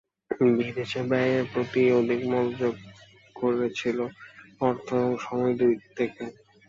[0.57, 2.73] বিদেশে ব্যয়ের প্রতিই অধিক মনোযোগ
[3.35, 3.97] করেছিল,
[4.61, 6.31] অর্থ এবং সময় দুই দিক থেকেই।